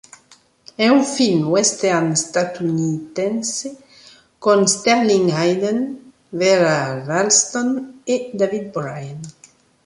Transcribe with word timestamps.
È 0.73 0.87
un 0.87 1.03
film 1.03 1.45
western 1.49 2.15
statunitense 2.15 3.77
con 4.39 4.65
Sterling 4.67 5.29
Hayden, 5.29 6.11
Vera 6.29 7.03
Ralston 7.05 8.01
e 8.03 8.31
David 8.33 8.71
Brian. 8.71 9.19